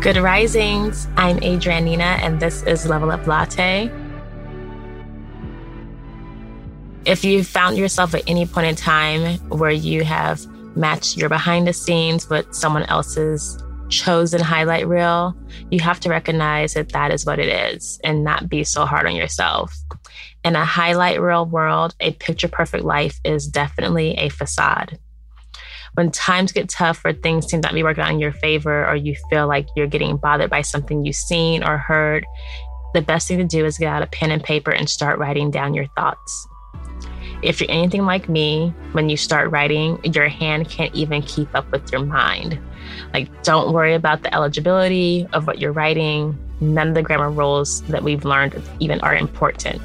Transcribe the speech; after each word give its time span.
Good 0.00 0.16
risings. 0.16 1.06
I'm 1.18 1.36
Adrianina, 1.40 2.20
and 2.22 2.40
this 2.40 2.62
is 2.62 2.86
Level 2.86 3.10
Up 3.10 3.26
Latte. 3.26 3.90
If 7.04 7.22
you've 7.22 7.46
found 7.46 7.76
yourself 7.76 8.14
at 8.14 8.22
any 8.26 8.46
point 8.46 8.66
in 8.66 8.76
time 8.76 9.36
where 9.50 9.70
you 9.70 10.02
have 10.04 10.40
matched 10.74 11.18
your 11.18 11.28
behind 11.28 11.66
the 11.66 11.74
scenes 11.74 12.30
with 12.30 12.46
someone 12.54 12.84
else's 12.84 13.62
chosen 13.90 14.40
highlight 14.40 14.88
reel, 14.88 15.36
you 15.70 15.80
have 15.80 16.00
to 16.00 16.08
recognize 16.08 16.72
that 16.72 16.92
that 16.92 17.12
is 17.12 17.26
what 17.26 17.38
it 17.38 17.74
is 17.74 18.00
and 18.02 18.24
not 18.24 18.48
be 18.48 18.64
so 18.64 18.86
hard 18.86 19.04
on 19.06 19.14
yourself. 19.14 19.76
In 20.44 20.56
a 20.56 20.64
highlight 20.64 21.20
reel 21.20 21.44
world, 21.44 21.94
a 22.00 22.12
picture 22.12 22.48
perfect 22.48 22.84
life 22.84 23.20
is 23.22 23.46
definitely 23.46 24.12
a 24.14 24.30
facade 24.30 24.98
when 26.00 26.10
times 26.10 26.50
get 26.50 26.66
tough 26.66 27.04
or 27.04 27.12
things 27.12 27.46
seem 27.46 27.60
not 27.60 27.68
to 27.68 27.74
be 27.74 27.82
working 27.82 28.02
out 28.02 28.10
in 28.10 28.18
your 28.18 28.32
favor 28.32 28.86
or 28.88 28.96
you 28.96 29.14
feel 29.28 29.46
like 29.46 29.68
you're 29.76 29.86
getting 29.86 30.16
bothered 30.16 30.48
by 30.48 30.62
something 30.62 31.04
you've 31.04 31.14
seen 31.14 31.62
or 31.62 31.76
heard, 31.76 32.24
the 32.94 33.02
best 33.02 33.28
thing 33.28 33.36
to 33.36 33.44
do 33.44 33.66
is 33.66 33.76
get 33.76 33.88
out 33.92 34.02
a 34.02 34.06
pen 34.06 34.30
and 34.30 34.42
paper 34.42 34.70
and 34.70 34.88
start 34.88 35.18
writing 35.18 35.50
down 35.50 35.74
your 35.74 35.84
thoughts. 35.98 36.48
If 37.42 37.60
you're 37.60 37.70
anything 37.70 38.06
like 38.06 38.30
me, 38.30 38.72
when 38.92 39.10
you 39.10 39.18
start 39.18 39.50
writing, 39.50 40.02
your 40.02 40.30
hand 40.30 40.70
can't 40.70 40.94
even 40.94 41.20
keep 41.20 41.54
up 41.54 41.70
with 41.70 41.92
your 41.92 42.02
mind. 42.02 42.58
Like, 43.12 43.42
don't 43.42 43.74
worry 43.74 43.92
about 43.92 44.22
the 44.22 44.34
eligibility 44.34 45.26
of 45.34 45.46
what 45.46 45.58
you're 45.58 45.70
writing. 45.70 46.34
None 46.62 46.88
of 46.88 46.94
the 46.94 47.02
grammar 47.02 47.30
rules 47.30 47.82
that 47.82 48.02
we've 48.02 48.24
learned 48.24 48.58
even 48.78 49.02
are 49.02 49.14
important. 49.14 49.82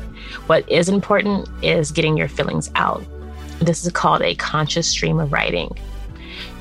What 0.47 0.69
is 0.71 0.87
important 0.87 1.49
is 1.61 1.91
getting 1.91 2.15
your 2.15 2.29
feelings 2.29 2.71
out. 2.75 3.03
This 3.59 3.85
is 3.85 3.91
called 3.91 4.21
a 4.21 4.33
conscious 4.35 4.87
stream 4.87 5.19
of 5.19 5.33
writing. 5.33 5.77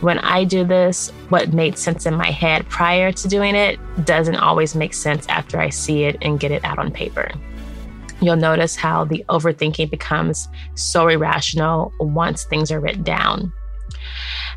When 0.00 0.18
I 0.18 0.44
do 0.44 0.64
this, 0.64 1.10
what 1.28 1.52
made 1.52 1.78
sense 1.78 2.06
in 2.06 2.14
my 2.14 2.30
head 2.30 2.68
prior 2.68 3.12
to 3.12 3.28
doing 3.28 3.54
it 3.54 3.78
doesn't 4.04 4.36
always 4.36 4.74
make 4.74 4.94
sense 4.94 5.26
after 5.28 5.60
I 5.60 5.70
see 5.70 6.04
it 6.04 6.16
and 6.22 6.40
get 6.40 6.50
it 6.50 6.64
out 6.64 6.78
on 6.78 6.90
paper. 6.90 7.30
You'll 8.20 8.36
notice 8.36 8.76
how 8.76 9.04
the 9.04 9.24
overthinking 9.28 9.90
becomes 9.90 10.48
so 10.74 11.08
irrational 11.08 11.92
once 12.00 12.44
things 12.44 12.70
are 12.70 12.80
written 12.80 13.02
down. 13.02 13.52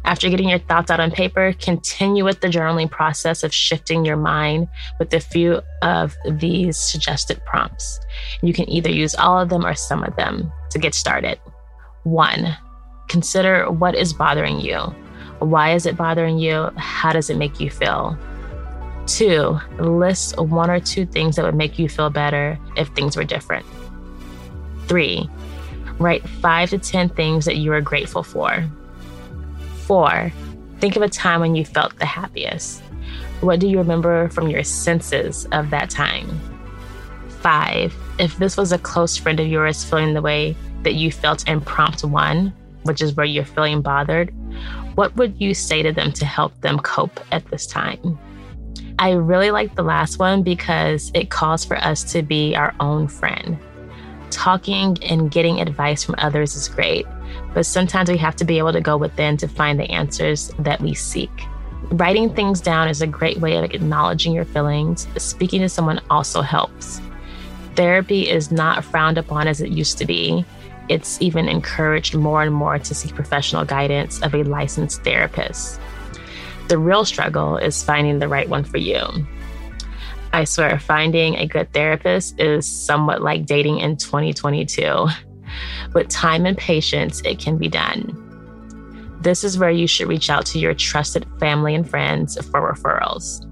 After 0.06 0.30
getting 0.30 0.50
your 0.50 0.60
thoughts 0.60 0.90
out 0.90 1.00
on 1.00 1.12
paper, 1.12 1.54
continue 1.60 2.24
with 2.24 2.40
the 2.40 2.48
journaling 2.48 2.90
process 2.90 3.44
of 3.44 3.54
shifting 3.54 4.06
your 4.06 4.16
mind 4.16 4.68
with 5.00 5.14
a 5.14 5.20
few 5.20 5.62
of 5.82 6.16
these 6.30 6.78
suggested 6.78 7.44
prompts. 7.46 8.00
You 8.42 8.54
can 8.54 8.70
either 8.70 8.90
use 8.90 9.16
all 9.16 9.40
of 9.40 9.50
them 9.50 9.66
or 9.66 9.76
some 9.76 10.04
of 10.04 10.16
them 10.16 10.52
to 10.70 10.80
get 10.80 10.96
started. 10.96 11.40
One, 12.04 12.56
consider 13.10 13.70
what 13.70 13.96
is 13.96 14.14
bothering 14.14 14.60
you. 14.60 14.96
Why 15.40 15.74
is 15.74 15.86
it 15.86 15.98
bothering 15.98 16.40
you? 16.40 16.72
How 16.78 17.14
does 17.14 17.30
it 17.30 17.38
make 17.38 17.60
you 17.60 17.70
feel? 17.70 18.18
Two, 19.06 19.60
list 19.80 20.38
one 20.38 20.70
or 20.70 20.80
two 20.80 21.06
things 21.06 21.36
that 21.36 21.46
would 21.46 21.56
make 21.56 21.80
you 21.80 21.88
feel 21.88 22.10
better 22.10 22.60
if 22.76 22.88
things 22.90 23.16
were 23.16 23.24
different. 23.24 23.66
Three, 24.88 25.30
write 26.00 26.28
five 26.28 26.72
to 26.72 26.78
10 26.78 27.10
things 27.10 27.46
that 27.46 27.58
you 27.58 27.72
are 27.74 27.82
grateful 27.82 28.24
for. 28.24 28.68
Four, 29.86 30.32
think 30.80 30.96
of 30.96 31.02
a 31.02 31.10
time 31.10 31.40
when 31.40 31.56
you 31.56 31.64
felt 31.64 31.98
the 31.98 32.06
happiest. 32.06 32.82
What 33.42 33.60
do 33.60 33.68
you 33.68 33.78
remember 33.78 34.30
from 34.30 34.48
your 34.48 34.64
senses 34.64 35.48
of 35.52 35.70
that 35.70 35.90
time? 35.90 36.40
Five, 37.42 37.96
if 38.20 38.38
this 38.38 38.58
was 38.58 38.72
a 38.72 38.80
close 38.80 39.16
friend 39.16 39.40
of 39.40 39.48
yours 39.48 39.84
feeling 39.84 40.14
the 40.14 40.22
way 40.22 40.56
that 40.82 40.96
you 40.96 41.12
felt 41.12 41.48
in 41.48 41.62
prompt 41.62 42.04
one, 42.04 42.54
which 42.84 43.02
is 43.02 43.16
where 43.16 43.26
you're 43.26 43.46
feeling 43.46 43.82
bothered, 43.82 44.34
what 44.98 45.16
would 45.16 45.40
you 45.40 45.54
say 45.54 45.84
to 45.84 45.92
them 45.92 46.12
to 46.12 46.26
help 46.26 46.60
them 46.62 46.80
cope 46.80 47.20
at 47.32 47.46
this 47.52 47.68
time? 47.68 48.18
I 48.98 49.12
really 49.12 49.52
like 49.52 49.76
the 49.76 49.84
last 49.84 50.18
one 50.18 50.42
because 50.42 51.12
it 51.14 51.30
calls 51.30 51.64
for 51.64 51.78
us 51.78 52.04
to 52.14 52.24
be 52.24 52.56
our 52.56 52.74
own 52.80 53.08
friend. 53.08 53.60
Talking 54.32 54.98
and 55.04 55.30
getting 55.30 55.62
advice 55.62 56.04
from 56.04 56.16
others 56.18 56.56
is 56.56 56.68
great, 56.68 57.06
but 57.54 57.68
sometimes 57.68 58.10
we 58.10 58.18
have 58.18 58.36
to 58.38 58.44
be 58.44 58.58
able 58.58 58.74
to 58.74 58.82
go 58.82 58.98
within 58.98 59.38
to 59.38 59.48
find 59.48 59.80
the 59.80 59.90
answers 59.92 60.52
that 60.58 60.82
we 60.82 60.96
seek. 60.96 61.30
Writing 61.92 62.34
things 62.34 62.60
down 62.60 62.88
is 62.88 63.04
a 63.04 63.08
great 63.08 63.38
way 63.38 63.56
of 63.56 63.66
acknowledging 63.66 64.34
your 64.34 64.46
feelings. 64.46 65.08
Speaking 65.22 65.62
to 65.62 65.70
someone 65.70 66.02
also 66.10 66.42
helps. 66.42 67.00
Therapy 67.76 68.28
is 68.28 68.50
not 68.50 68.84
frowned 68.84 69.20
upon 69.20 69.48
as 69.48 69.62
it 69.62 69.70
used 69.70 70.00
to 70.00 70.06
be, 70.08 70.44
it's 70.90 71.22
even 71.22 71.48
encouraged 71.48 72.16
more 72.16 72.42
and 72.44 72.54
more 72.54 72.80
to 72.80 72.96
seek 72.96 73.14
professional 73.14 73.66
guidance 73.66 74.22
of 74.22 74.34
a 74.34 74.44
licensed 74.44 75.04
therapist. 75.04 75.80
The 76.68 76.78
real 76.78 77.06
struggle 77.06 77.58
is 77.58 77.84
finding 77.84 78.20
the 78.20 78.28
right 78.28 78.50
one 78.50 78.64
for 78.64 78.78
you. 78.78 79.02
I 80.34 80.44
swear, 80.44 80.80
finding 80.80 81.36
a 81.36 81.48
good 81.48 81.72
therapist 81.74 82.40
is 82.40 82.68
somewhat 82.68 83.22
like 83.22 83.46
dating 83.46 83.80
in 83.80 83.98
2022. 83.98 85.08
With 85.94 86.10
time 86.10 86.46
and 86.46 86.58
patience, 86.58 87.22
it 87.24 87.40
can 87.40 87.58
be 87.58 87.70
done. 87.70 88.24
This 89.22 89.44
is 89.44 89.58
where 89.58 89.72
you 89.72 89.88
should 89.88 90.08
reach 90.08 90.30
out 90.30 90.46
to 90.48 90.60
your 90.60 90.74
trusted 90.74 91.26
family 91.40 91.74
and 91.74 91.90
friends 91.90 92.38
for 92.50 92.74
referrals. 92.74 93.47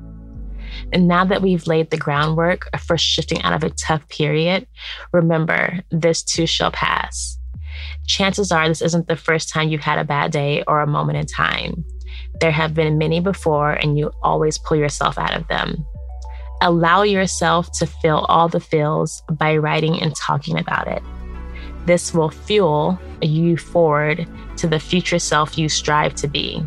And 0.94 1.07
now 1.07 1.25
that 1.25 1.41
we've 1.41 1.68
laid 1.68 1.90
the 1.90 1.97
groundwork 1.97 2.69
for 2.79 2.97
shifting 2.97 3.41
out 3.41 3.53
of 3.53 3.63
a 3.63 3.73
tough 3.73 4.07
period, 4.09 4.68
remember 5.12 5.81
this 5.91 6.23
too 6.23 6.47
shall 6.47 6.72
pass. 6.72 7.38
Chances 8.07 8.51
are 8.51 8.68
this 8.68 8.81
isn't 8.81 9.07
the 9.07 9.16
first 9.16 9.50
time 9.50 9.69
you've 9.69 9.81
had 9.81 10.00
a 10.00 10.06
bad 10.06 10.31
day 10.31 10.63
or 10.68 10.81
a 10.81 10.88
moment 10.88 11.18
in 11.18 11.25
time. 11.25 11.84
There 12.40 12.51
have 12.51 12.74
been 12.74 12.97
many 12.97 13.19
before, 13.19 13.72
and 13.72 13.97
you 13.97 14.12
always 14.22 14.57
pull 14.57 14.78
yourself 14.78 15.18
out 15.18 15.35
of 15.35 15.47
them. 15.47 15.85
Allow 16.62 17.03
yourself 17.03 17.72
to 17.79 17.85
feel 17.85 18.25
all 18.29 18.47
the 18.47 18.59
feels 18.59 19.22
by 19.31 19.57
writing 19.57 20.01
and 20.01 20.16
talking 20.16 20.57
about 20.57 20.88
it. 20.88 21.03
This 21.85 22.13
will 22.13 22.29
fuel 22.29 23.00
you 23.22 23.57
forward 23.57 24.28
to 24.57 24.68
the 24.68 24.79
future 24.79 25.19
self 25.19 25.57
you 25.57 25.69
strive 25.69 26.16
to 26.16 26.28
be. 26.28 26.63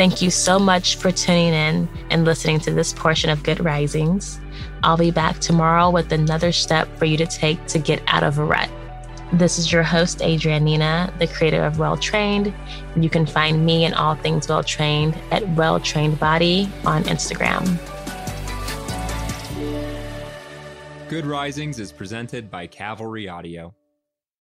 Thank 0.00 0.22
you 0.22 0.30
so 0.30 0.58
much 0.58 0.96
for 0.96 1.12
tuning 1.12 1.52
in 1.52 1.86
and 2.08 2.24
listening 2.24 2.58
to 2.60 2.72
this 2.72 2.90
portion 2.90 3.28
of 3.28 3.42
Good 3.42 3.62
Risings. 3.62 4.40
I'll 4.82 4.96
be 4.96 5.10
back 5.10 5.40
tomorrow 5.40 5.90
with 5.90 6.10
another 6.10 6.52
step 6.52 6.88
for 6.96 7.04
you 7.04 7.18
to 7.18 7.26
take 7.26 7.62
to 7.66 7.78
get 7.78 8.02
out 8.06 8.22
of 8.22 8.38
a 8.38 8.44
rut. 8.46 8.70
This 9.34 9.58
is 9.58 9.70
your 9.70 9.82
host, 9.82 10.20
Adrianina, 10.20 11.12
the 11.18 11.26
creator 11.26 11.62
of 11.62 11.78
Well 11.78 11.98
Trained. 11.98 12.54
You 12.96 13.10
can 13.10 13.26
find 13.26 13.66
me 13.66 13.84
and 13.84 13.94
all 13.94 14.14
things 14.14 14.48
Well 14.48 14.64
Trained 14.64 15.18
at 15.32 15.46
Well 15.50 15.78
Trained 15.78 16.18
Body 16.18 16.70
on 16.86 17.04
Instagram. 17.04 17.78
Good 21.10 21.26
Risings 21.26 21.78
is 21.78 21.92
presented 21.92 22.50
by 22.50 22.66
Cavalry 22.68 23.28
Audio. 23.28 23.74